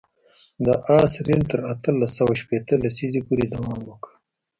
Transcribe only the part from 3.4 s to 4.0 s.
دوام